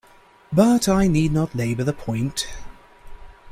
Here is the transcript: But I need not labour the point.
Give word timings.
But 0.51 0.89
I 0.89 1.05
need 1.07 1.31
not 1.31 1.53
labour 1.53 1.83
the 1.83 1.93
point. 1.93 2.47